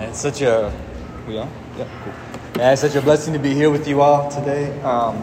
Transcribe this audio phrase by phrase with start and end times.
[0.00, 0.72] It's such a
[1.28, 1.34] we?
[1.34, 2.12] Yeah, cool.
[2.56, 4.80] Yeah, it's such a blessing to be here with you all today.
[4.80, 5.16] Um,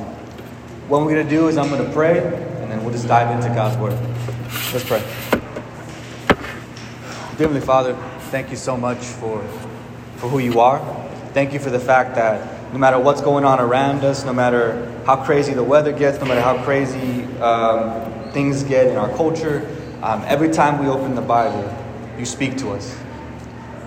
[0.88, 3.76] what we're gonna do is I'm gonna pray, and then we'll just dive into God's
[3.78, 3.98] word.
[4.72, 5.00] Let's pray.
[7.40, 7.96] Heavenly Father,
[8.30, 9.42] thank you so much for
[10.18, 10.80] for who you are.
[11.34, 14.94] Thank you for the fact that no matter what's going on around us, no matter
[15.08, 19.68] how crazy the weather gets, no matter how crazy um, things get in our culture,
[20.04, 21.68] um, every time we open the Bible,
[22.20, 22.96] you speak to us.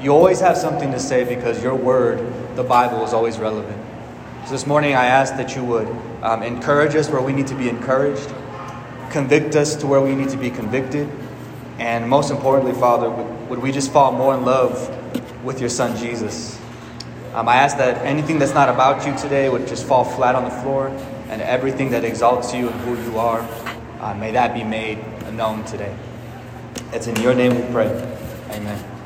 [0.01, 3.77] You always have something to say because your word, the Bible, is always relevant.
[4.46, 5.89] So this morning, I ask that you would
[6.23, 8.32] um, encourage us where we need to be encouraged,
[9.11, 11.07] convict us to where we need to be convicted,
[11.79, 15.95] and most importantly, Father, would, would we just fall more in love with your Son
[15.99, 16.59] Jesus?
[17.35, 20.45] Um, I ask that anything that's not about you today would just fall flat on
[20.45, 20.89] the floor,
[21.29, 23.40] and everything that exalts you and who you are,
[24.01, 24.98] uh, may that be made
[25.32, 25.95] known today.
[26.93, 27.89] It's in your name we pray.
[28.51, 29.00] Amen.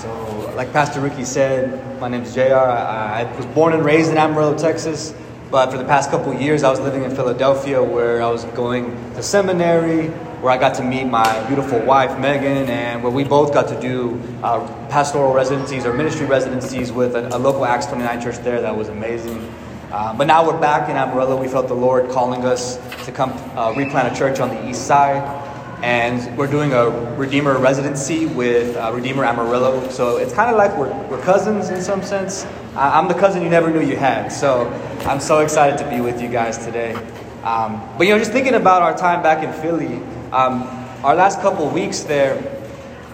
[0.00, 2.54] So, like Pastor Ricky said, my name is JR.
[2.54, 5.14] I, I was born and raised in Amarillo, Texas,
[5.50, 8.92] but for the past couple years, I was living in Philadelphia where I was going
[9.16, 10.06] to seminary,
[10.40, 13.78] where I got to meet my beautiful wife, Megan, and where we both got to
[13.78, 18.62] do uh, pastoral residencies or ministry residencies with a, a, local Acts 29 church there.
[18.62, 19.52] That was amazing.
[19.92, 21.38] Uh, but now we're back in Amarillo.
[21.38, 24.86] We felt the Lord calling us to come uh, replant a church on the east
[24.86, 25.49] side
[25.82, 29.88] and we're doing a Redeemer residency with uh, Redeemer Amarillo.
[29.88, 32.46] So it's kind of like we're, we're cousins in some sense.
[32.76, 34.28] I'm the cousin you never knew you had.
[34.28, 34.68] So
[35.06, 36.94] I'm so excited to be with you guys today.
[37.42, 39.96] Um, but you know, just thinking about our time back in Philly,
[40.32, 40.62] um,
[41.02, 42.36] our last couple weeks there,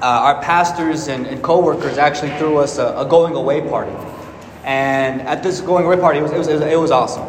[0.03, 3.95] uh, our pastors and, and co-workers actually threw us a, a, going away party.
[4.65, 7.27] And at this going away party, it was, it was, it was awesome.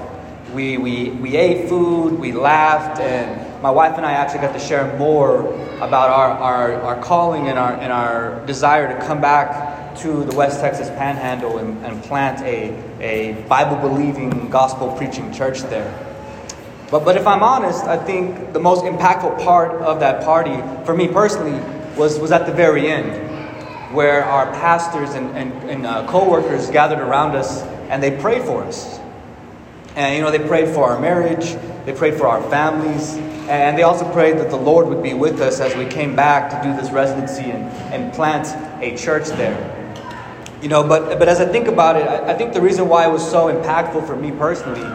[0.53, 4.59] We, we, we ate food, we laughed, and my wife and I actually got to
[4.59, 5.41] share more
[5.77, 10.35] about our, our, our calling and our, and our desire to come back to the
[10.35, 15.91] West Texas Panhandle and, and plant a, a Bible believing, gospel preaching church there.
[16.91, 20.55] But, but if I'm honest, I think the most impactful part of that party,
[20.85, 21.59] for me personally,
[21.97, 23.11] was, was at the very end,
[23.93, 28.43] where our pastors and, and, and uh, co workers gathered around us and they prayed
[28.43, 28.99] for us.
[29.97, 33.15] And, you know, they prayed for our marriage, they prayed for our families,
[33.49, 36.51] and they also prayed that the Lord would be with us as we came back
[36.51, 38.45] to do this residency and, and plant
[38.79, 39.73] a church there.
[40.61, 43.09] You know, but, but as I think about it, I, I think the reason why
[43.09, 44.85] it was so impactful for me personally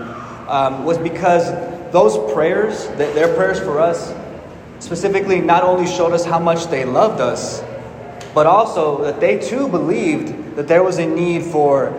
[0.46, 1.50] um, was because
[1.90, 4.14] those prayers, their prayers for us,
[4.78, 7.60] specifically not only showed us how much they loved us,
[8.34, 11.90] but also that they too believed that there was a need for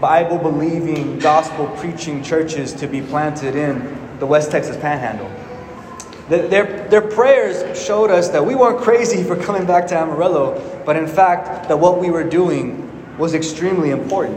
[0.00, 5.30] Bible believing, gospel preaching churches to be planted in the West Texas Panhandle.
[6.28, 10.96] Their, their prayers showed us that we weren't crazy for coming back to Amarillo, but
[10.96, 14.36] in fact, that what we were doing was extremely important.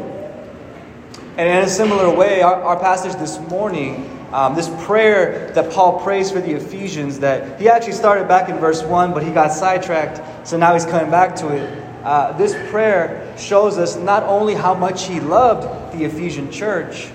[1.38, 6.00] And in a similar way, our, our passage this morning, um, this prayer that Paul
[6.02, 9.52] prays for the Ephesians, that he actually started back in verse 1, but he got
[9.52, 11.84] sidetracked, so now he's coming back to it.
[12.04, 17.10] Uh, this prayer shows us not only how much he loved the Ephesian church,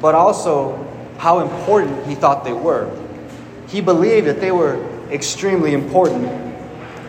[0.00, 0.76] but also
[1.18, 2.90] how important he thought they were.
[3.68, 6.26] He believed that they were extremely important.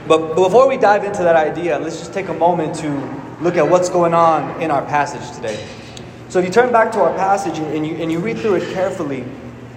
[0.07, 2.90] But before we dive into that idea, let's just take a moment to
[3.41, 5.66] look at what's going on in our passage today.
[6.30, 8.74] So if you turn back to our passage and you, and you read through it
[8.74, 9.25] carefully,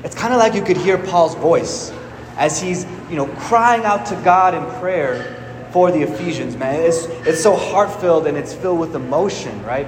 [0.04, 1.92] it's kind of like you could hear Paul's voice
[2.36, 5.35] as he's, you know, crying out to God in prayer
[5.76, 6.80] for the Ephesians, man.
[6.80, 9.86] It's, it's so heart filled and it's filled with emotion, right?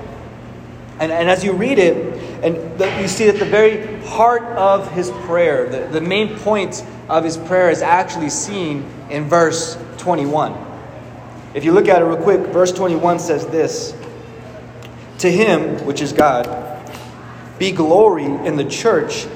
[1.01, 1.97] And, and as you read it,
[2.45, 6.85] and the, you see that the very heart of his prayer, the, the main point
[7.09, 10.55] of his prayer is actually seen in verse 21.
[11.55, 13.97] If you look at it real quick, verse 21 says this
[15.21, 16.93] To him, which is God,
[17.59, 19.27] be glory in the church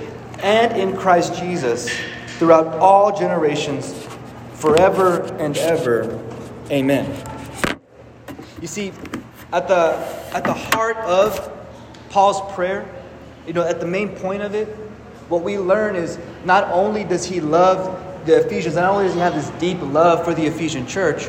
[0.40, 1.90] and in Christ Jesus
[2.36, 4.06] throughout all generations,
[4.52, 6.31] forever and ever.
[6.72, 7.06] Amen.
[8.62, 8.92] You see,
[9.52, 9.94] at the,
[10.34, 11.52] at the heart of
[12.08, 12.88] Paul's prayer,
[13.46, 14.68] you know, at the main point of it,
[15.28, 19.20] what we learn is not only does he love the Ephesians, not only does he
[19.20, 21.28] have this deep love for the Ephesian church,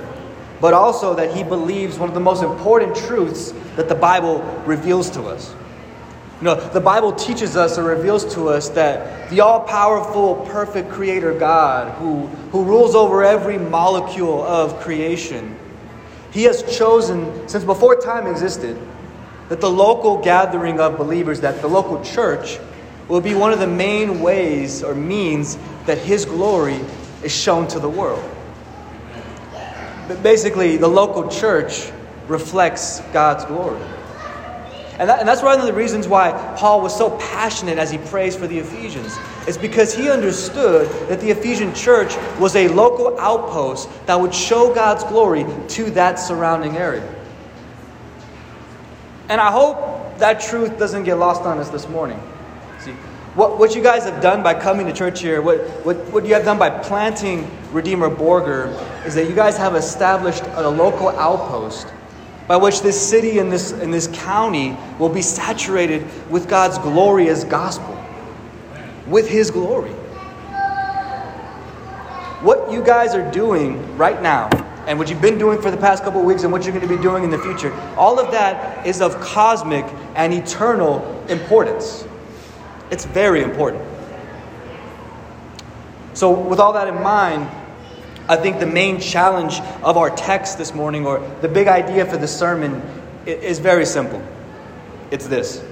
[0.62, 5.10] but also that he believes one of the most important truths that the Bible reveals
[5.10, 5.54] to us.
[6.44, 10.90] You know, the Bible teaches us or reveals to us that the all powerful, perfect
[10.90, 15.58] Creator God, who, who rules over every molecule of creation,
[16.34, 18.78] He has chosen, since before time existed,
[19.48, 22.60] that the local gathering of believers, that the local church,
[23.08, 26.82] will be one of the main ways or means that His glory
[27.24, 28.30] is shown to the world.
[30.10, 31.90] But basically, the local church
[32.28, 33.80] reflects God's glory.
[35.00, 37.98] And, that, and, that's one of the reasons why Paul was so passionate as he
[37.98, 39.18] prays for the Ephesians.
[39.48, 44.74] It's because he understood that the Ephesian church was a local outpost that would show
[44.74, 47.08] God's glory to that surrounding area.
[49.30, 52.22] And I hope that truth doesn't get lost on us this morning.
[52.80, 52.92] See,
[53.34, 56.36] what, what you guys have done by coming to church here, what, what, what you
[56.36, 58.68] have done by planting Redeemer Borger,
[59.08, 61.88] is that you guys have established a local outpost
[62.48, 67.44] by which this city and this, and this county will be saturated with God's glorious
[67.44, 67.98] gospel,
[69.08, 69.92] with His glory.
[72.42, 74.50] What you guys are doing right now,
[74.86, 76.96] and what you've been doing for the past couple weeks, and what you're going to
[76.96, 79.86] be doing in the future, all of that is of cosmic
[80.16, 82.06] and eternal importance.
[82.92, 83.84] It's very important.
[86.14, 87.50] So, with all that in mind,
[88.28, 92.18] I think the main challenge of our text this morning, or the big idea for
[92.18, 92.82] the sermon,
[93.26, 94.22] is very simple.
[95.12, 95.64] It's this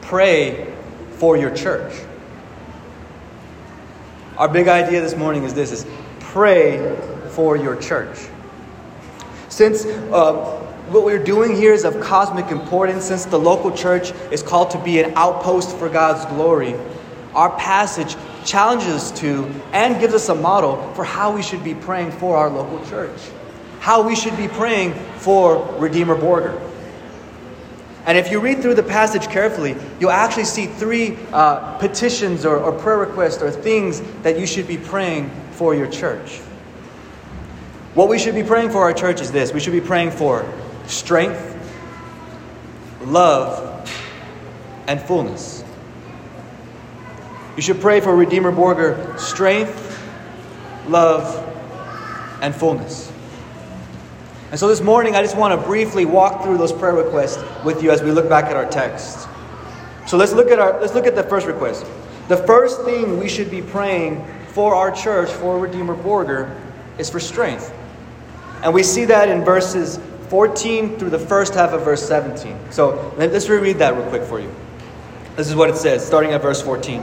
[0.00, 0.70] pray
[1.12, 1.94] for your church.
[4.36, 5.86] Our big idea this morning is this is
[6.20, 6.96] pray
[7.30, 8.18] for your church.
[9.48, 10.58] Since uh,
[10.88, 14.78] what we're doing here is of cosmic importance, since the local church is called to
[14.78, 16.74] be an outpost for God's glory,
[17.34, 22.12] our passage challenges to and gives us a model for how we should be praying
[22.12, 23.20] for our local church,
[23.80, 26.60] how we should be praying for Redeemer Borger.
[28.04, 32.56] And if you read through the passage carefully, you'll actually see three uh, petitions or,
[32.58, 36.38] or prayer requests or things that you should be praying for your church.
[37.94, 40.50] What we should be praying for our church is this we should be praying for
[40.86, 41.48] strength,
[43.02, 43.88] love,
[44.86, 45.61] and fullness.
[47.54, 50.02] You should pray for Redeemer Borger strength,
[50.88, 51.38] love,
[52.40, 53.12] and fullness.
[54.50, 57.82] And so this morning, I just want to briefly walk through those prayer requests with
[57.82, 59.28] you as we look back at our text.
[60.06, 61.84] So let's look at our let's look at the first request.
[62.28, 66.58] The first thing we should be praying for our church, for Redeemer Borger,
[66.96, 67.70] is for strength.
[68.62, 72.56] And we see that in verses 14 through the first half of verse 17.
[72.70, 74.50] So let's reread that real quick for you.
[75.36, 77.02] This is what it says, starting at verse 14.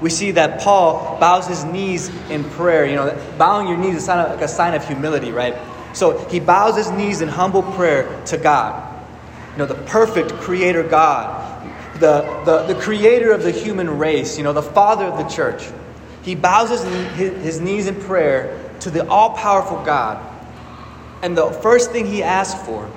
[0.00, 2.86] we see that Paul bows his knees in prayer.
[2.86, 5.56] You know, bowing your knees is like a sign of humility, right?
[5.92, 8.84] So he bows his knees in humble prayer to God.
[9.52, 14.44] You know, the perfect creator God, the, the, the creator of the human race, you
[14.44, 15.68] know, the father of the church.
[16.22, 16.84] He bows his,
[17.16, 20.24] his, his knees in prayer to the all powerful God.
[21.22, 22.88] And the first thing he asks for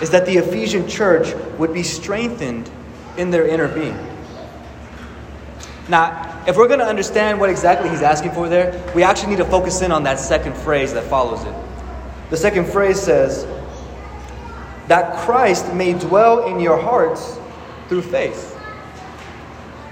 [0.00, 2.70] is that the Ephesian church would be strengthened
[3.18, 3.98] in their inner being.
[5.88, 9.38] Now, if we're going to understand what exactly he's asking for there, we actually need
[9.38, 11.54] to focus in on that second phrase that follows it.
[12.30, 13.46] The second phrase says,
[14.88, 17.38] that Christ may dwell in your hearts
[17.88, 18.54] through faith.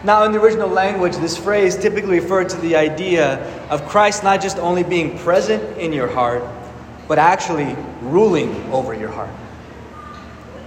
[0.05, 3.39] Now, in the original language, this phrase typically referred to the idea
[3.71, 6.45] of Christ not just only being present in your heart,
[7.09, 9.31] but actually ruling over your heart.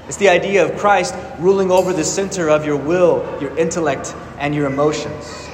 [0.09, 4.55] It's the idea of Christ ruling over the center of your will, your intellect, and
[4.55, 5.47] your emotions.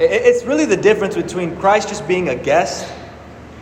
[0.00, 2.92] It's really the difference between Christ just being a guest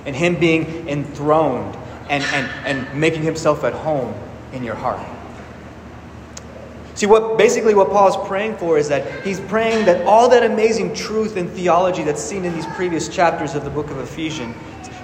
[0.06, 1.76] and him being enthroned
[2.08, 4.14] and, and, and making himself at home
[4.54, 5.06] in your heart.
[6.94, 10.44] See, what basically what Paul is praying for is that he's praying that all that
[10.44, 14.56] amazing truth and theology that's seen in these previous chapters of the book of Ephesians,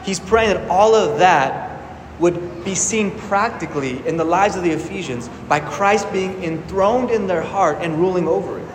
[0.05, 1.74] he's praying that all of that
[2.19, 7.27] would be seen practically in the lives of the Ephesians by Christ being enthroned in
[7.27, 8.69] their heart and ruling over it.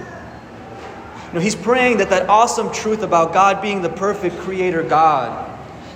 [1.34, 5.48] Know, he's praying that that awesome truth about God being the perfect creator God,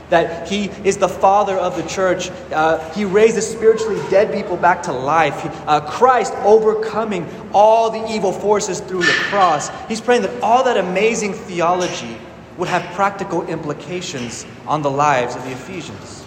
[0.09, 4.83] that he is the father of the church, uh, he raises spiritually dead people back
[4.83, 5.33] to life,
[5.67, 9.69] uh, Christ overcoming all the evil forces through the cross.
[9.87, 12.15] He's praying that all that amazing theology
[12.57, 16.22] would have practical implications on the lives of the Ephesians.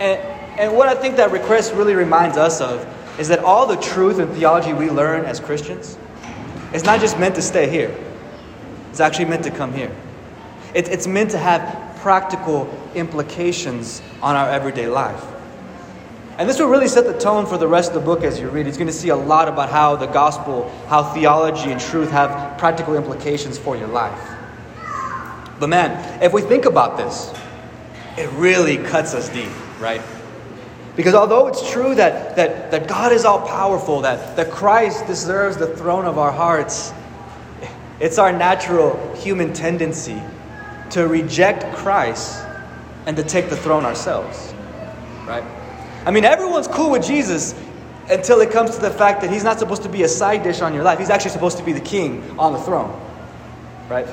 [0.00, 0.20] And,
[0.58, 2.86] and what I think that request really reminds us of
[3.18, 5.96] is that all the truth and theology we learn as Christians
[6.72, 7.94] is not just meant to stay here,
[8.90, 9.94] it's actually meant to come here.
[10.74, 15.24] It, it's meant to have practical implications on our everyday life.
[16.36, 18.48] And this will really set the tone for the rest of the book as you
[18.48, 18.66] read.
[18.66, 22.58] It's going to see a lot about how the gospel, how theology and truth have
[22.58, 24.20] practical implications for your life.
[25.60, 27.32] But man, if we think about this,
[28.18, 29.48] it really cuts us deep,
[29.84, 30.00] right?
[30.96, 35.58] Because although it's true that, that, that God is all powerful, that, that Christ deserves
[35.58, 36.92] the throne of our hearts,
[38.00, 40.20] it's our natural human tendency
[40.90, 42.42] to reject Christ
[43.06, 44.54] and to take the throne ourselves,
[45.26, 45.44] right?
[46.06, 47.54] I mean, everyone's cool with Jesus
[48.10, 50.60] until it comes to the fact that he's not supposed to be a side dish
[50.62, 50.98] on your life.
[50.98, 52.98] He's actually supposed to be the king on the throne,
[53.88, 54.06] right?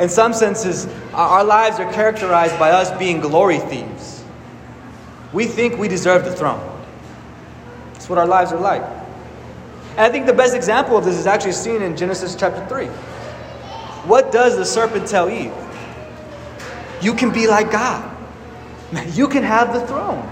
[0.00, 4.13] In some senses, our lives are characterized by us being glory thieves.
[5.34, 6.62] We think we deserve the throne.
[7.92, 8.82] That's what our lives are like.
[8.82, 12.86] And I think the best example of this is actually seen in Genesis chapter 3.
[14.06, 15.52] What does the serpent tell Eve?
[17.02, 18.10] You can be like God.
[19.12, 20.28] You can have the throne.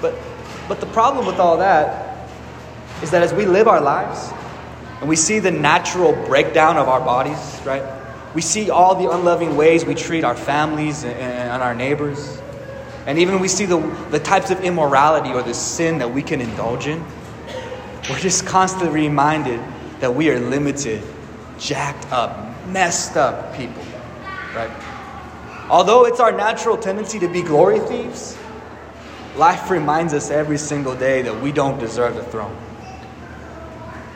[0.00, 0.14] But,
[0.66, 2.26] but the problem with all that
[3.02, 4.32] is that as we live our lives
[5.00, 7.82] and we see the natural breakdown of our bodies, right?
[8.34, 12.40] We see all the unloving ways we treat our families and, and our neighbors.
[13.06, 13.78] And even we see the,
[14.10, 17.04] the types of immorality or the sin that we can indulge in.
[18.10, 19.60] We're just constantly reminded
[20.00, 21.02] that we are limited,
[21.58, 23.82] jacked up, messed up people,
[24.54, 24.70] right?
[25.70, 28.36] Although it's our natural tendency to be glory thieves,
[29.36, 32.56] Life reminds us every single day that we don't deserve the throne.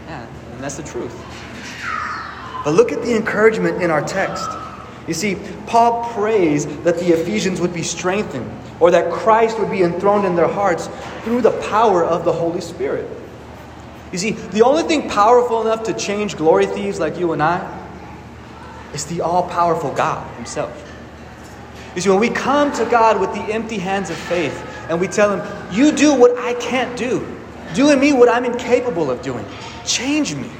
[0.07, 1.15] Yeah, and that's the truth.
[2.65, 4.49] But look at the encouragement in our text.
[5.07, 9.83] You see, Paul prays that the Ephesians would be strengthened or that Christ would be
[9.83, 10.89] enthroned in their hearts
[11.23, 13.09] through the power of the Holy Spirit.
[14.11, 17.79] You see, the only thing powerful enough to change glory thieves like you and I
[18.93, 20.87] is the all powerful God Himself.
[21.95, 25.07] You see, when we come to God with the empty hands of faith, and we
[25.07, 27.27] tell him, You do what I can't do.
[27.75, 29.47] Do in me what I'm incapable of doing.
[29.87, 30.51] Change me.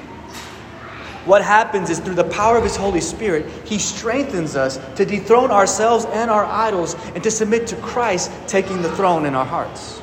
[1.25, 5.51] What happens is through the power of His Holy Spirit, He strengthens us to dethrone
[5.51, 10.01] ourselves and our idols and to submit to Christ taking the throne in our hearts.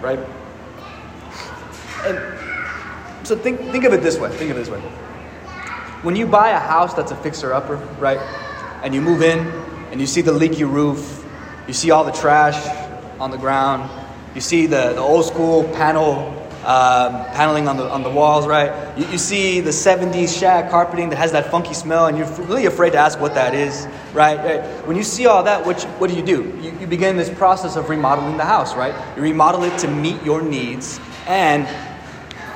[0.00, 0.20] Right?
[2.04, 4.30] And so think, think of it this way.
[4.30, 4.80] Think of it this way.
[6.02, 8.18] When you buy a house that's a fixer upper, right?
[8.84, 9.40] And you move in
[9.90, 11.24] and you see the leaky roof,
[11.66, 12.56] you see all the trash,
[13.20, 13.90] on the ground.
[14.34, 18.98] You see the, the old school panel um, paneling on the, on the walls, right?
[18.98, 22.66] You, you, see the 70s shag carpeting that has that funky smell, and you're really
[22.66, 24.36] afraid to ask what that is, right?
[24.38, 24.86] right?
[24.86, 26.58] When you see all that, what, you, what do you do?
[26.60, 28.94] You, you begin this process of remodeling the house, right?
[29.16, 31.62] You remodel it to meet your needs, and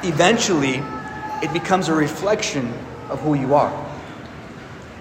[0.04, 0.82] eventually
[1.42, 2.72] it becomes a reflection
[3.08, 3.72] of who you are.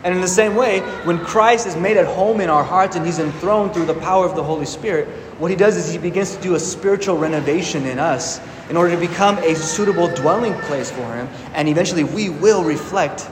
[0.03, 3.05] And in the same way, when Christ is made at home in our hearts and
[3.05, 5.07] he's enthroned through the power of the Holy Spirit,
[5.37, 8.93] what he does is he begins to do a spiritual renovation in us in order
[8.93, 13.27] to become a suitable dwelling place for him, and eventually we will reflect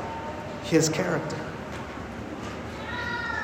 [0.64, 1.38] his character.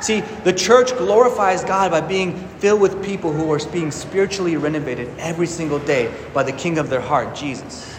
[0.02, 5.12] See, the church glorifies God by being filled with people who are being spiritually renovated
[5.18, 7.98] every single day by the King of their heart, Jesus.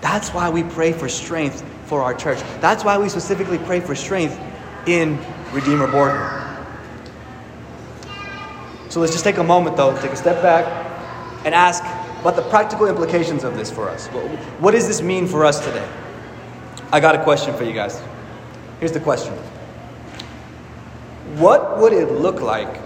[0.00, 2.38] That's why we pray for strength for our church.
[2.60, 4.38] That's why we specifically pray for strength
[4.86, 5.18] in
[5.52, 6.55] Redeemer Borger.
[8.88, 10.64] So let's just take a moment, though, take a step back
[11.44, 11.82] and ask
[12.24, 14.06] what the practical implications of this for us.
[14.58, 15.86] What does this mean for us today?
[16.92, 18.00] I got a question for you guys.
[18.80, 19.34] Here's the question
[21.36, 22.80] What would it look like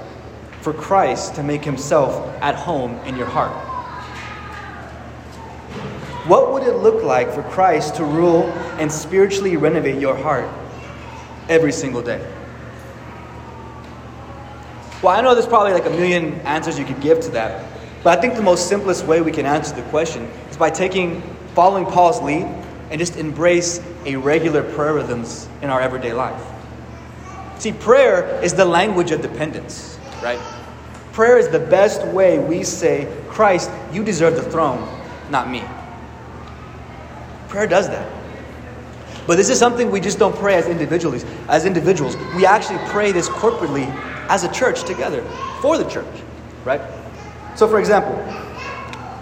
[0.62, 3.52] for Christ to make himself at home in your heart?
[6.26, 8.44] What would it look like for Christ to rule
[8.78, 10.48] and spiritually renovate your heart
[11.48, 12.24] every single day?
[15.02, 17.64] Well, I know there's probably like a million answers you could give to that,
[18.02, 21.22] but I think the most simplest way we can answer the question is by taking,
[21.54, 22.46] following Paul's lead,
[22.90, 26.42] and just embrace a regular prayer rhythms in our everyday life.
[27.58, 30.40] See, prayer is the language of dependence, right?
[31.12, 34.86] Prayer is the best way we say, Christ, you deserve the throne,
[35.30, 35.62] not me.
[37.48, 38.10] Prayer does that.
[39.26, 41.24] But this is something we just don't pray as individuals.
[41.48, 43.86] As individuals, we actually pray this corporately
[44.30, 45.22] as a church together
[45.60, 46.06] for the church,
[46.64, 46.80] right?
[47.56, 48.14] So, for example,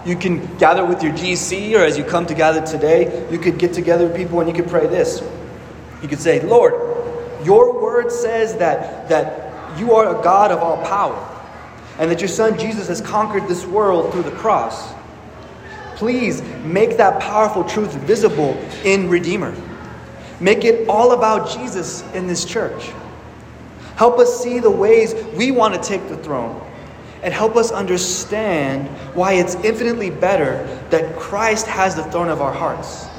[0.05, 3.73] you can gather with your GC, or as you come together today, you could get
[3.73, 5.21] together with people and you could pray this.
[6.01, 6.73] You could say, Lord,
[7.43, 11.17] your word says that, that you are a God of all power,
[11.97, 14.93] and that your Son Jesus has conquered this world through the cross.
[15.95, 18.51] Please make that powerful truth visible
[18.85, 19.55] in Redeemer.
[20.39, 22.91] Make it all about Jesus in this church.
[23.99, 26.65] Help us see the ways we want to take the throne
[27.21, 32.53] and help us understand why it's infinitely better that Christ has the throne of our
[32.53, 33.09] hearts.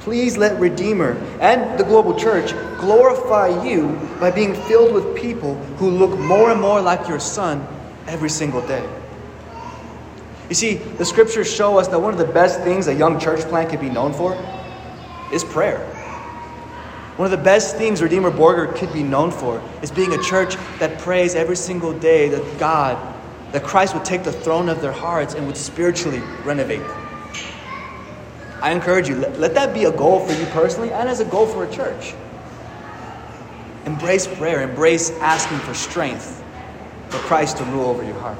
[0.00, 5.90] Please let Redeemer and the global church glorify you by being filled with people who
[5.90, 7.60] look more and more like your Son
[8.06, 8.88] every single day.
[10.48, 13.40] You see, the scriptures show us that one of the best things a young church
[13.40, 14.32] plant can be known for
[15.30, 15.97] is prayer.
[17.18, 20.54] One of the best things Redeemer Borger could be known for is being a church
[20.78, 22.96] that prays every single day that God,
[23.50, 27.08] that Christ would take the throne of their hearts and would spiritually renovate them.
[28.62, 31.24] I encourage you, let, let that be a goal for you personally and as a
[31.24, 32.14] goal for a church.
[33.84, 36.40] Embrace prayer, embrace asking for strength
[37.08, 38.38] for Christ to rule over your heart.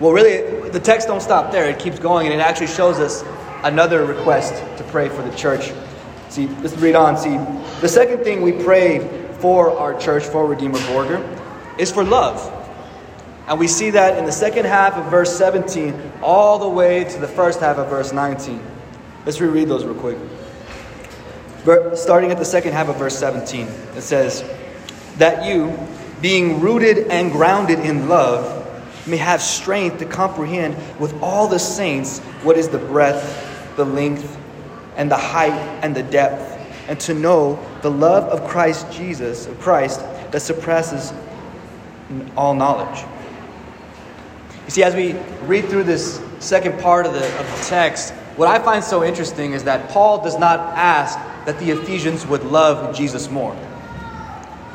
[0.00, 1.64] Well, really, the text don't stop there.
[1.70, 3.24] It keeps going, and it actually shows us
[3.64, 5.72] another request to pray for the church.
[6.28, 7.16] See, let's read on.
[7.16, 7.36] See,
[7.80, 11.22] the second thing we pray for our church, for Redeemer Borger,
[11.78, 12.52] is for love.
[13.46, 17.18] And we see that in the second half of verse 17, all the way to
[17.18, 18.60] the first half of verse 19.
[19.24, 20.18] Let's reread those real quick.
[21.96, 23.66] Starting at the second half of verse 17,
[23.96, 24.44] it says,
[25.18, 25.76] That you,
[26.20, 28.64] being rooted and grounded in love,
[29.06, 34.36] may have strength to comprehend with all the saints what is the breadth, the length,
[34.96, 36.52] and the height and the depth,
[36.88, 40.00] and to know the love of Christ Jesus, of Christ,
[40.30, 41.12] that surpasses
[42.36, 43.04] all knowledge.
[44.64, 45.12] You see, as we
[45.46, 49.52] read through this second part of the, of the text, what I find so interesting
[49.52, 53.56] is that Paul does not ask that the Ephesians would love Jesus more.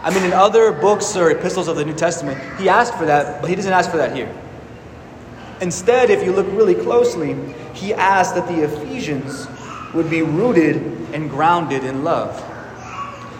[0.04, 3.40] I mean, in other books or epistles of the New Testament, he asked for that,
[3.40, 4.34] but he doesn't ask for that here.
[5.62, 7.36] Instead, if you look really closely,
[7.75, 9.46] he asks that the Ephesians
[9.94, 10.78] would be rooted
[11.14, 12.48] and grounded in love.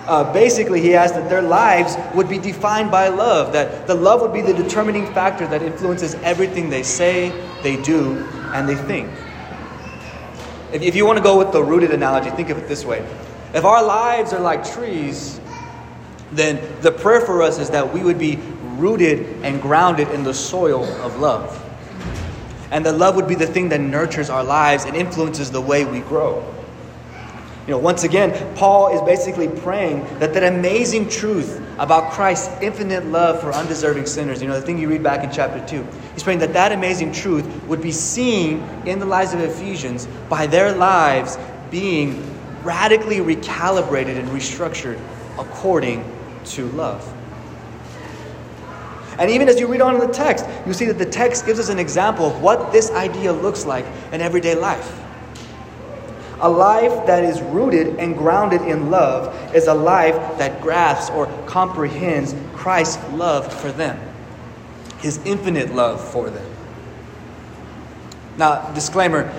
[0.08, 4.22] Uh, basically, he asked that their lives would be defined by love, that the love
[4.22, 7.30] would be the determining factor that influences everything they say,
[7.62, 8.18] they do,
[8.54, 9.10] and they think.
[10.74, 13.00] If, if you want to go with the rooted analogy, think of it this way.
[13.54, 15.40] If our lives are like trees,
[16.32, 18.38] then the prayer for us is that we would be
[18.78, 21.61] rooted and grounded in the soil of love.
[22.72, 25.86] And that love would be the thing that nurtures our lives and influences the way
[25.86, 26.44] we grow.
[27.68, 33.06] You know, once again, Paul is basically praying that that amazing truth about Christ's infinite
[33.06, 36.24] love for undeserving sinners, you know, the thing you read back in chapter 2, he's
[36.24, 40.72] praying that that amazing truth would be seen in the lives of Ephesians by their
[40.72, 41.38] lives
[41.70, 42.24] being
[42.64, 45.00] radically recalibrated and restructured
[45.38, 46.04] according
[46.46, 47.08] to love.
[49.20, 51.60] And even as you read on in the text, you see that the text gives
[51.60, 55.00] us an example of what this idea looks like in everyday life.
[56.40, 61.28] A life that is rooted and grounded in love is a life that grasps or
[61.46, 64.00] comprehends Christ's love for them,
[65.00, 66.50] his infinite love for them.
[68.38, 69.32] Now, disclaimer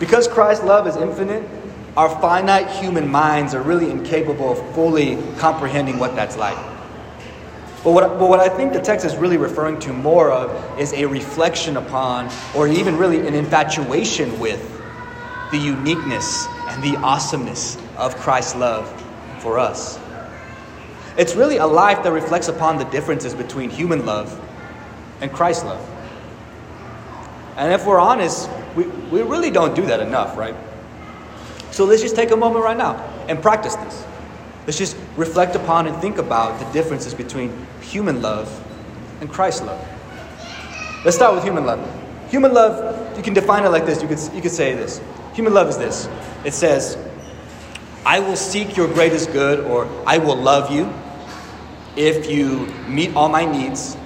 [0.00, 1.46] because Christ's love is infinite,
[1.96, 6.56] our finite human minds are really incapable of fully comprehending what that's like.
[7.82, 10.92] But what, but what I think the text is really referring to more of is
[10.92, 14.80] a reflection upon, or even really an infatuation with,
[15.50, 18.88] the uniqueness and the awesomeness of Christ's love
[19.40, 19.98] for us.
[21.16, 24.38] It's really a life that reflects upon the differences between human love
[25.20, 25.86] and Christ's love.
[27.56, 30.54] And if we're honest, we, we really don't do that enough, right?
[31.72, 32.96] So let's just take a moment right now
[33.28, 34.06] and practice this.
[34.70, 38.48] Let's just reflect upon and think about the differences between human love
[39.20, 39.84] and Christ's love.
[41.04, 41.80] Let's start with human love.
[42.30, 44.00] Human love, you can define it like this.
[44.00, 45.00] You could, you could say this.
[45.34, 46.08] Human love is this
[46.44, 46.96] it says,
[48.06, 50.94] I will seek your greatest good, or I will love you
[51.96, 53.96] if you meet all my needs,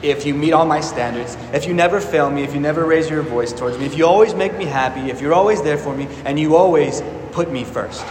[0.00, 3.10] if you meet all my standards, if you never fail me, if you never raise
[3.10, 5.94] your voice towards me, if you always make me happy, if you're always there for
[5.94, 8.02] me, and you always put me first.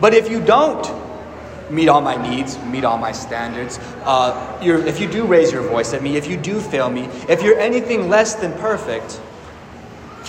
[0.00, 0.90] But if you don't
[1.70, 5.92] meet all my needs, meet all my standards, uh, if you do raise your voice
[5.92, 9.20] at me, if you do fail me, if you're anything less than perfect,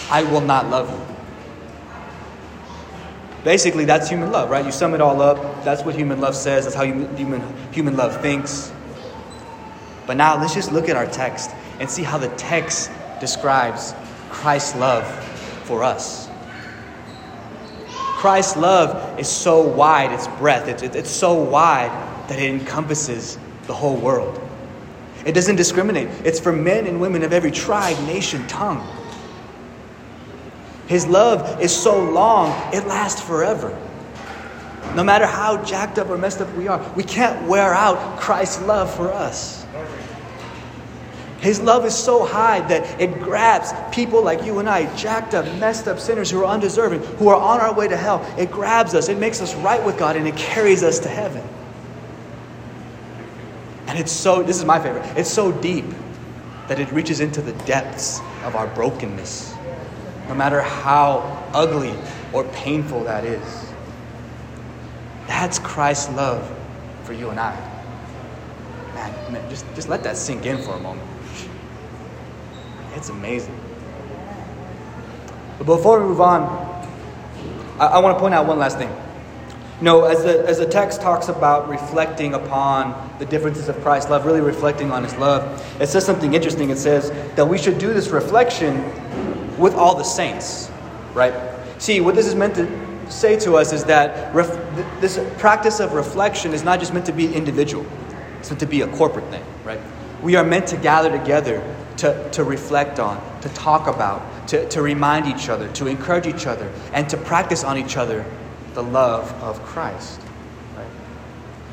[0.09, 1.11] I will not love you.
[3.43, 4.63] Basically, that's human love, right?
[4.63, 5.63] You sum it all up.
[5.63, 6.65] That's what human love says.
[6.65, 8.71] That's how human, human love thinks.
[10.05, 13.95] But now let's just look at our text and see how the text describes
[14.29, 15.07] Christ's love
[15.63, 16.30] for us.
[18.21, 21.89] Christ's love is so wide, its breadth, it's, it's so wide
[22.29, 24.39] that it encompasses the whole world.
[25.25, 28.87] It doesn't discriminate, it's for men and women of every tribe, nation, tongue.
[30.85, 33.75] His love is so long, it lasts forever.
[34.95, 38.61] No matter how jacked up or messed up we are, we can't wear out Christ's
[38.61, 39.60] love for us.
[41.41, 45.43] His love is so high that it grabs people like you and I, jacked up,
[45.55, 48.23] messed up sinners who are undeserving, who are on our way to hell.
[48.37, 51.43] It grabs us, it makes us right with God, and it carries us to heaven.
[53.87, 55.85] And it's so, this is my favorite, it's so deep
[56.67, 59.55] that it reaches into the depths of our brokenness,
[60.27, 61.95] no matter how ugly
[62.33, 63.73] or painful that is.
[65.25, 66.55] That's Christ's love
[67.03, 67.55] for you and I.
[68.93, 71.10] Man, man just, just let that sink in for a moment.
[72.93, 73.57] It's amazing.
[75.57, 76.43] But before we move on,
[77.79, 78.89] I, I want to point out one last thing.
[79.79, 84.09] You know, as the, as the text talks about reflecting upon the differences of Christ's
[84.11, 86.69] love, really reflecting on his love, it says something interesting.
[86.69, 88.83] It says that we should do this reflection
[89.57, 90.69] with all the saints,
[91.13, 91.33] right?
[91.79, 94.49] See, what this is meant to say to us is that ref,
[95.01, 97.85] this practice of reflection is not just meant to be individual,
[98.39, 99.79] it's meant to be a corporate thing, right?
[100.21, 101.63] We are meant to gather together
[102.01, 106.47] to, to reflect on, to talk about, to, to remind each other, to encourage each
[106.47, 108.25] other, and to practice on each other
[108.73, 110.19] the love of Christ.
[110.75, 110.87] Right?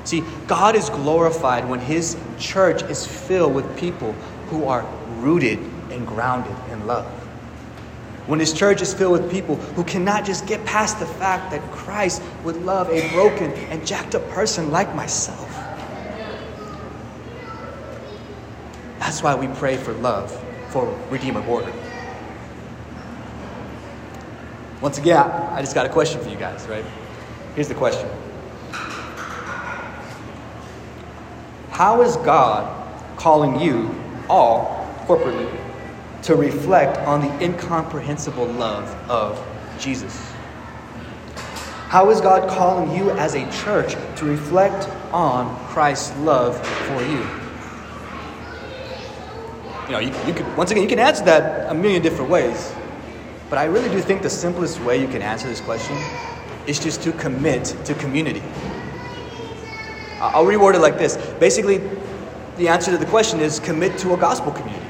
[0.04, 4.12] See, God is glorified when His church is filled with people
[4.50, 4.86] who are
[5.16, 5.60] rooted
[5.90, 7.06] and grounded in love.
[8.26, 11.62] When His church is filled with people who cannot just get past the fact that
[11.72, 15.47] Christ would love a broken and jacked up person like myself.
[18.98, 20.30] That's why we pray for love
[20.70, 21.74] for Redeemer Borger.
[24.80, 26.84] Once again, I just got a question for you guys, right?
[27.54, 28.08] Here's the question
[31.70, 32.74] How is God
[33.16, 33.94] calling you
[34.28, 35.50] all corporately
[36.22, 39.44] to reflect on the incomprehensible love of
[39.78, 40.16] Jesus?
[41.88, 46.54] How is God calling you as a church to reflect on Christ's love
[46.86, 47.37] for you?
[49.88, 52.74] You know, you, you could, once again, you can answer that a million different ways.
[53.48, 55.96] But I really do think the simplest way you can answer this question
[56.66, 58.42] is just to commit to community.
[60.20, 61.16] I'll reword it like this.
[61.40, 61.80] Basically,
[62.58, 64.84] the answer to the question is commit to a gospel community.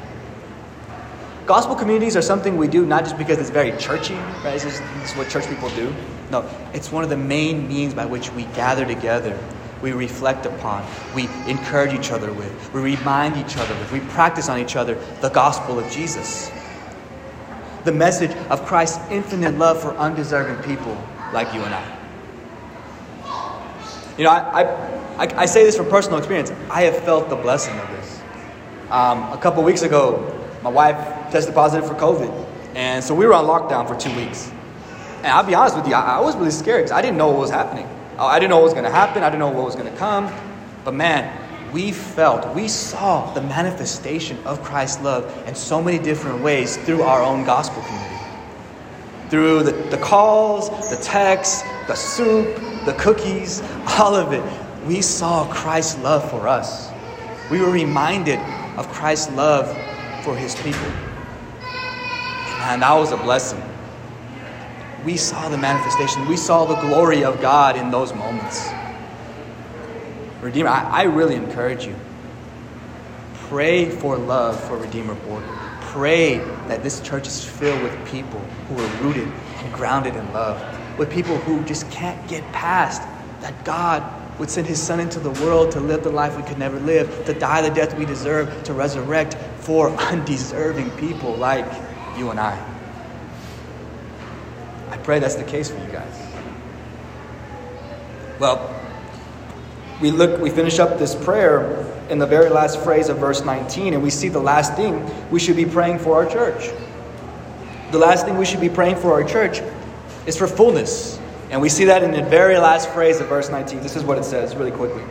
[1.46, 4.52] Gospel communities are something we do not just because it's very churchy, right?
[4.52, 5.94] This is, this is what church people do.
[6.30, 9.38] No, it's one of the main means by which we gather together
[9.82, 14.48] we reflect upon, we encourage each other with, we remind each other with, we practice
[14.48, 16.50] on each other the gospel of Jesus.
[17.84, 20.96] The message of Christ's infinite love for undeserving people
[21.32, 21.98] like you and I.
[24.18, 24.64] You know, I,
[25.16, 26.50] I, I say this from personal experience.
[26.70, 28.20] I have felt the blessing of this.
[28.90, 30.96] Um, a couple weeks ago, my wife
[31.30, 32.46] tested positive for COVID.
[32.74, 34.50] And so we were on lockdown for two weeks.
[35.18, 37.28] And I'll be honest with you, I, I was really scared because I didn't know
[37.28, 37.88] what was happening.
[38.18, 39.22] Oh, I didn't know what was going to happen.
[39.22, 40.32] I didn't know what was going to come.
[40.84, 46.42] But man, we felt, we saw the manifestation of Christ's love in so many different
[46.42, 48.16] ways through our own gospel community.
[49.28, 53.62] Through the, the calls, the texts, the soup, the cookies,
[53.98, 54.42] all of it.
[54.84, 56.90] We saw Christ's love for us.
[57.52, 58.40] We were reminded
[58.76, 59.68] of Christ's love
[60.24, 60.90] for his people.
[62.62, 63.62] And that was a blessing
[65.04, 66.26] we saw the manifestation.
[66.28, 68.70] We saw the glory of God in those moments.
[70.42, 71.96] Redeemer, I, I really encourage you.
[73.48, 75.56] Pray for love for Redeemer Borger.
[75.80, 80.98] Pray that this church is filled with people who are rooted and grounded in love,
[80.98, 83.02] with people who just can't get past
[83.40, 84.02] that God
[84.38, 87.24] would send his son into the world to live the life we could never live,
[87.26, 91.66] to die the death we deserve, to resurrect for undeserving people like
[92.16, 92.77] you and I.
[94.90, 96.28] I pray that's the case for you guys.
[98.38, 98.74] Well,
[100.00, 103.94] we look we finish up this prayer in the very last phrase of verse 19
[103.94, 106.70] and we see the last thing we should be praying for our church.
[107.90, 109.60] The last thing we should be praying for our church
[110.26, 111.18] is for fullness.
[111.50, 113.80] And we see that in the very last phrase of verse 19.
[113.80, 115.02] This is what it says really quickly.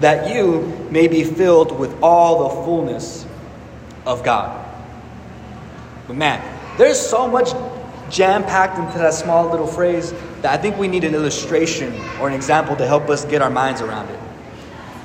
[0.00, 3.26] That you may be filled with all the fullness
[4.04, 4.60] of God.
[6.06, 6.42] But man,
[6.76, 7.52] there's so much
[8.14, 12.28] jam packed into that small little phrase that I think we need an illustration or
[12.28, 14.20] an example to help us get our minds around it.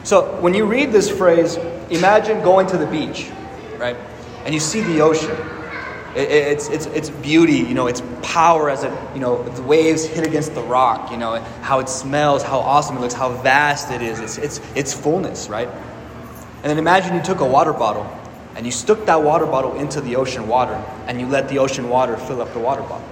[0.04, 1.58] So when you read this phrase,
[1.89, 3.30] imagine going to the beach,
[3.78, 3.98] right?
[4.45, 5.36] And you see the ocean.
[6.15, 10.26] it's, it's, it's beauty, you know, its power as it, you know, the waves hit
[10.26, 14.04] against the rock, you know, how it smells, how awesome it looks, how vast it
[14.04, 15.67] is, its, its, its fullness, right?
[15.67, 18.04] And then imagine you took a water bottle
[18.60, 20.76] and you stuck that water bottle into the ocean water
[21.08, 23.08] and you let the ocean water fill up the water bottle.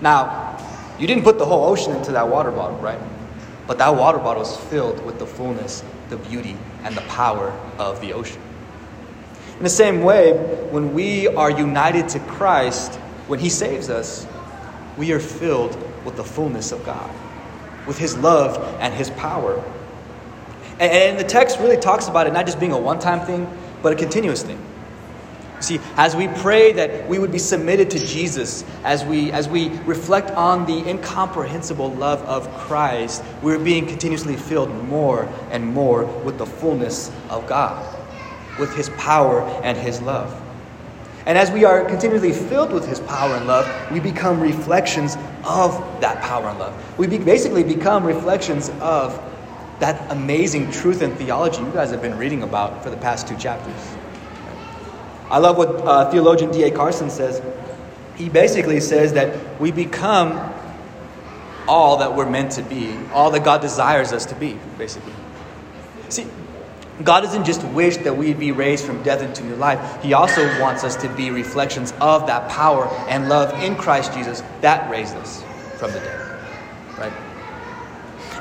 [0.00, 0.58] Now,
[0.98, 2.98] you didn't put the whole ocean into that water bottle, right?
[3.68, 8.00] But that water bottle is filled with the fullness, the beauty, and the power of
[8.00, 8.42] the ocean.
[9.58, 10.32] In the same way,
[10.72, 12.96] when we are united to Christ,
[13.28, 14.26] when He saves us,
[14.96, 17.08] we are filled with the fullness of God,
[17.86, 19.62] with His love and His power.
[20.80, 23.46] And, the text really talks about it not just being a one time thing,
[23.82, 24.58] but a continuous thing.
[25.60, 29.70] See, as we pray that we would be submitted to Jesus, as we, as we
[29.80, 36.38] reflect on the incomprehensible love of Christ, we're being continuously filled more and more with
[36.38, 37.84] the fullness of God,
[38.58, 40.40] with His power and His love.
[41.26, 46.00] And as we are continually filled with His power and love, we become reflections of
[46.00, 46.98] that power and love.
[46.98, 49.20] We be, basically become reflections of
[49.80, 53.36] that amazing truth and theology you guys have been reading about for the past two
[53.36, 53.96] chapters.
[55.30, 56.70] I love what uh, theologian D.A.
[56.70, 57.42] Carson says.
[58.16, 60.52] He basically says that we become
[61.68, 65.12] all that we're meant to be, all that God desires us to be, basically.
[66.08, 66.26] See,
[67.04, 70.02] God doesn't just wish that we'd be raised from death into new life.
[70.02, 74.42] He also wants us to be reflections of that power and love in Christ Jesus
[74.62, 75.44] that raised us
[75.76, 76.40] from the dead.
[76.98, 77.12] Right?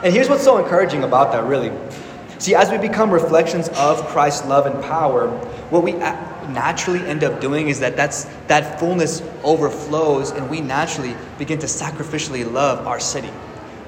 [0.03, 1.71] And here's what's so encouraging about that, really.
[2.39, 5.27] See, as we become reflections of Christ's love and power,
[5.69, 11.15] what we naturally end up doing is that that's, that fullness overflows and we naturally
[11.39, 13.31] begin to sacrificially love our city.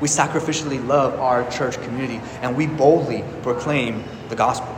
[0.02, 4.76] We sacrificially love our church community and we boldly proclaim the gospel.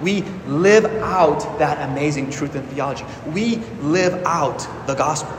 [0.00, 3.04] We live out that amazing truth and theology.
[3.26, 5.36] We live out the gospel.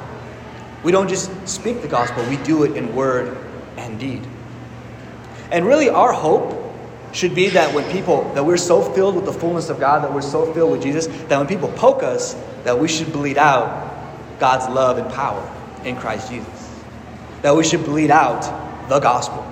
[0.83, 3.37] We don't just speak the gospel, we do it in word
[3.77, 4.27] and deed.
[5.51, 6.67] And really, our hope
[7.13, 10.13] should be that when people, that we're so filled with the fullness of God, that
[10.13, 12.33] we're so filled with Jesus, that when people poke us,
[12.63, 13.93] that we should bleed out
[14.39, 15.49] God's love and power
[15.83, 16.81] in Christ Jesus.
[17.41, 19.45] That we should bleed out the gospel.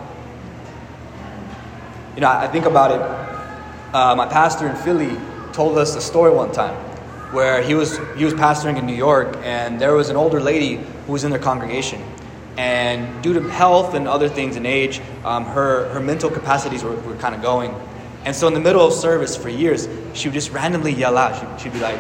[2.16, 3.96] You know, I think about it.
[3.96, 5.18] Uh, my pastor in Philly
[5.54, 6.76] told us a story one time
[7.34, 10.76] where he was, he was pastoring in New York, and there was an older lady
[11.06, 12.02] who was in their congregation.
[12.58, 16.96] And due to health and other things and age, um, her, her mental capacities were,
[16.96, 17.76] were kind of going.
[18.24, 21.36] And so in the middle of service for years, she would just randomly yell out.
[21.40, 22.00] She, she'd be like,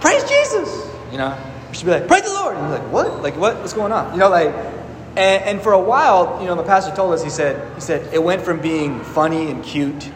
[0.00, 0.88] Praise Jesus!
[1.10, 1.36] You know?
[1.72, 2.56] She'd be like, Praise the Lord!
[2.56, 3.22] And you're like, What?
[3.22, 3.56] Like, what?
[3.58, 4.12] What's going on?
[4.12, 4.54] You know, like,
[5.16, 8.12] and, and for a while, you know, the pastor told us, he said, he said,
[8.12, 10.10] it went from being funny and cute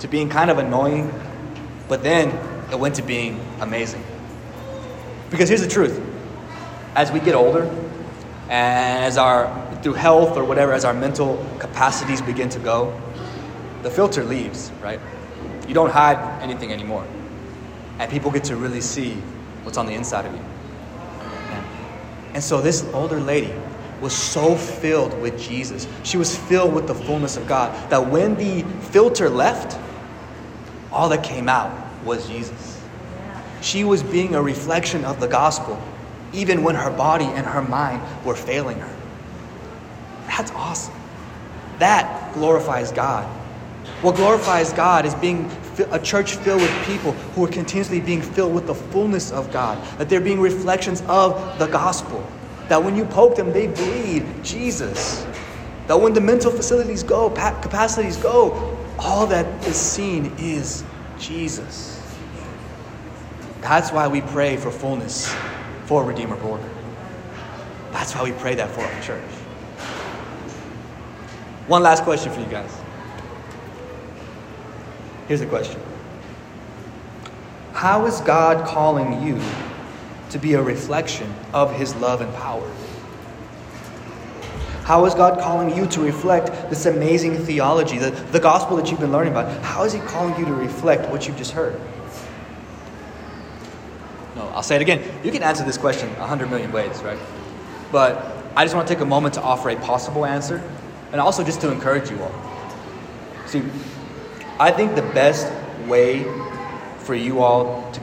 [0.00, 1.12] to being kind of annoying,
[1.88, 2.28] but then
[2.70, 4.04] it went to being amazing.
[5.30, 5.98] Because here's the truth
[6.94, 7.64] as we get older,
[8.48, 9.48] and as our,
[9.82, 12.98] through health or whatever, as our mental capacities begin to go,
[13.82, 15.00] the filter leaves, right?
[15.66, 17.06] You don't hide anything anymore.
[17.98, 19.12] And people get to really see
[19.64, 20.40] what's on the inside of you.
[22.34, 23.52] And so this older lady
[24.00, 25.86] was so filled with Jesus.
[26.04, 29.78] She was filled with the fullness of God that when the filter left,
[30.92, 31.70] all that came out
[32.04, 32.80] was Jesus.
[33.60, 35.82] She was being a reflection of the gospel
[36.32, 38.96] even when her body and her mind were failing her.
[40.26, 40.94] That's awesome.
[41.78, 43.26] That glorifies God.
[44.02, 45.50] What glorifies God is being
[45.90, 49.82] a church filled with people who are continuously being filled with the fullness of God,
[49.98, 52.24] that they're being reflections of the gospel.
[52.68, 55.26] That when you poke them, they bleed Jesus.
[55.86, 60.84] That when the mental facilities go, capacities go, all that is seen is
[61.18, 61.94] Jesus.
[63.60, 65.34] That's why we pray for fullness
[65.88, 66.68] for Redeemer Borger.
[67.92, 69.24] That's why we pray that for our church.
[71.66, 72.70] One last question for you guys.
[75.28, 75.80] Here's a question
[77.72, 79.40] How is God calling you
[80.28, 82.70] to be a reflection of His love and power?
[84.84, 89.00] How is God calling you to reflect this amazing theology, the, the gospel that you've
[89.00, 89.64] been learning about?
[89.64, 91.80] How is He calling you to reflect what you've just heard?
[94.38, 95.02] No, I'll say it again.
[95.24, 97.18] You can answer this question a hundred million ways, right?
[97.90, 98.24] But
[98.54, 100.62] I just want to take a moment to offer a possible answer
[101.10, 102.32] and also just to encourage you all.
[103.46, 103.64] See,
[104.60, 105.52] I think the best
[105.88, 106.22] way
[106.98, 108.00] for you all to,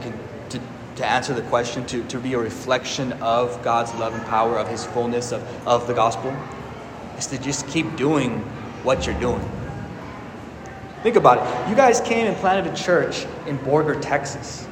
[0.50, 0.60] to,
[0.96, 4.68] to answer the question, to, to be a reflection of God's love and power, of
[4.68, 6.36] His fullness, of, of the gospel,
[7.16, 8.40] is to just keep doing
[8.82, 9.40] what you're doing.
[11.02, 11.70] Think about it.
[11.70, 14.66] You guys came and planted a church in Borger, Texas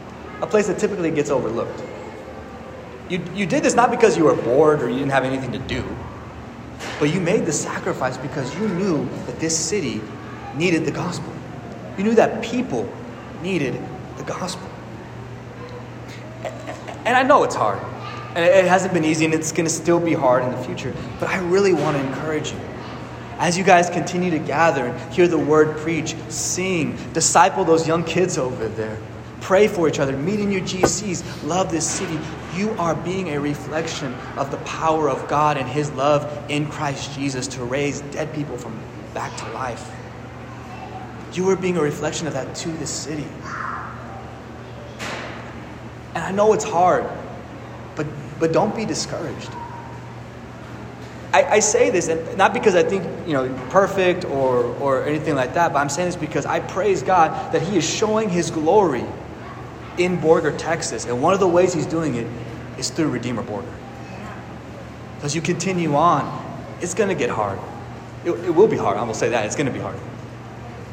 [0.44, 1.82] a place that typically gets overlooked.
[3.08, 5.58] You, you did this not because you were bored or you didn't have anything to
[5.58, 5.84] do,
[7.00, 10.02] but you made the sacrifice because you knew that this city
[10.54, 11.32] needed the gospel.
[11.96, 12.92] You knew that people
[13.42, 13.80] needed
[14.18, 14.68] the gospel.
[17.04, 17.78] And I know it's hard.
[18.34, 20.92] And it hasn't been easy, and it's going to still be hard in the future.
[21.20, 22.58] But I really want to encourage you.
[23.38, 28.04] As you guys continue to gather and hear the word preach, sing, disciple those young
[28.04, 28.98] kids over there,
[29.44, 32.18] pray for each other, meet in your GCs, love this city.
[32.54, 37.14] You are being a reflection of the power of God and His love in Christ
[37.14, 38.80] Jesus to raise dead people from
[39.12, 39.92] back to life.
[41.34, 43.26] You are being a reflection of that to the city.
[46.14, 47.06] And I know it's hard,
[47.96, 48.06] but,
[48.40, 49.50] but don't be discouraged.
[51.34, 55.34] I, I say this, and not because I think you know perfect or, or anything
[55.34, 58.50] like that, but I'm saying this because I praise God that He is showing His
[58.50, 59.04] glory
[59.98, 61.06] in Borger, Texas.
[61.06, 62.26] And one of the ways He's doing it
[62.78, 63.72] is through Redeemer Borger.
[65.22, 66.42] As you continue on,
[66.80, 67.58] it's going to get hard.
[68.24, 68.96] It, it will be hard.
[68.96, 69.46] I will say that.
[69.46, 69.98] It's going to be hard.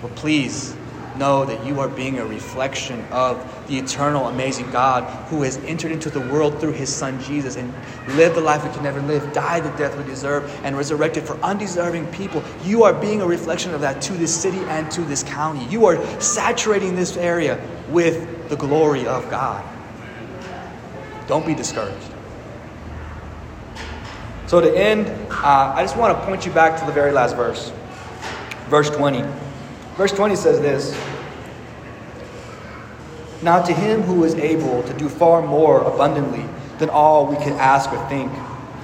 [0.02, 0.76] But please
[1.18, 3.38] know that you are being a reflection of
[3.68, 7.74] the eternal, amazing God who has entered into the world through his son Jesus and
[8.16, 11.36] lived the life we can never live, died the death we deserve, and resurrected for
[11.42, 12.44] undeserving people.
[12.64, 15.66] You are being a reflection of that to this city and to this county.
[15.66, 17.62] You are saturating this area
[17.92, 19.64] with the glory of God.
[21.28, 22.12] Don't be discouraged.
[24.48, 27.36] So, to end, uh, I just want to point you back to the very last
[27.36, 27.72] verse,
[28.68, 29.24] verse 20.
[29.96, 30.98] Verse 20 says this
[33.42, 36.46] Now to him who is able to do far more abundantly
[36.80, 38.32] than all we can ask or think,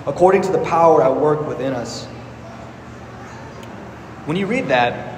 [0.06, 2.06] according to the power at work within us.
[4.26, 5.16] When you read that,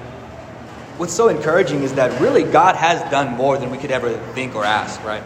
[0.99, 4.53] what's so encouraging is that really God has done more than we could ever think
[4.53, 5.23] or ask, right?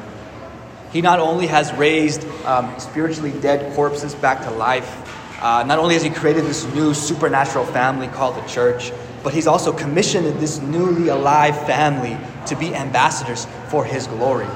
[0.92, 5.96] He not only has raised um, spiritually dead corpses back to life, uh, not only
[5.96, 8.92] has He created this new supernatural family called the church,
[9.24, 14.48] but he's also commissioned this newly alive family to be ambassadors for his glory.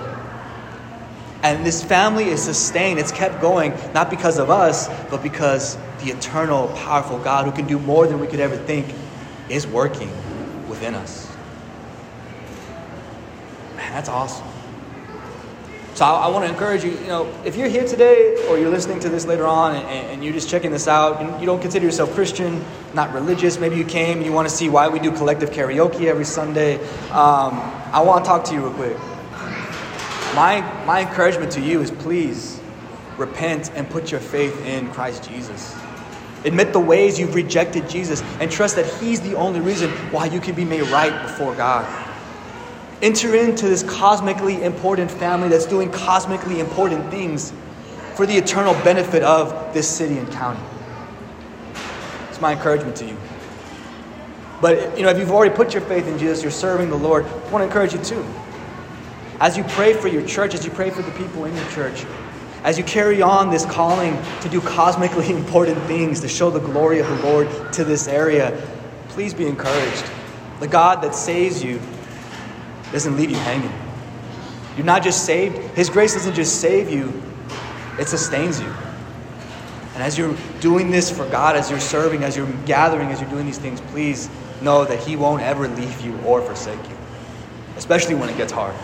[1.41, 6.11] And this family is sustained, it's kept going, not because of us, but because the
[6.11, 8.93] eternal, powerful God who can do more than we could ever think
[9.49, 10.11] is working
[10.77, 11.27] within us.
[13.75, 14.45] Man, that's awesome.
[15.95, 18.69] So I, I want to encourage you, you know, if you're here today or you're
[18.69, 21.59] listening to this later on and, and you're just checking this out and you don't
[21.59, 22.63] consider yourself Christian,
[22.93, 26.05] not religious, maybe you came and you want to see why we do collective karaoke
[26.05, 26.75] every Sunday,
[27.09, 27.57] um,
[27.91, 28.97] I want to talk to you real quick.
[30.35, 32.61] My, my encouragement to you is please
[33.17, 35.75] repent and put your faith in Christ Jesus.
[36.45, 40.39] Admit the ways you've rejected Jesus and trust that He's the only reason why you
[40.39, 41.85] can be made right before God.
[43.01, 47.53] Enter into this cosmically important family that's doing cosmically important things
[48.15, 50.59] for the eternal benefit of this city and county.
[52.29, 53.17] It's my encouragement to you.
[54.61, 57.25] But you know, if you've already put your faith in Jesus, you're serving the Lord,
[57.25, 58.25] I want to encourage you too.
[59.39, 62.05] As you pray for your church, as you pray for the people in your church,
[62.67, 66.99] as you carry on this calling to do cosmically important things, to show the glory
[66.99, 68.61] of the Lord to this area,
[69.07, 70.03] please be encouraged.
[70.59, 71.79] The God that saves you
[72.91, 73.71] doesn't leave you hanging.
[74.75, 77.23] You're not just saved, His grace doesn't just save you,
[77.97, 78.67] it sustains you.
[79.93, 83.29] And as you're doing this for God, as you're serving, as you're gathering, as you're
[83.29, 84.29] doing these things, please
[84.61, 86.97] know that He won't ever leave you or forsake you,
[87.77, 88.75] especially when it gets hard.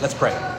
[0.00, 0.54] Let's pray.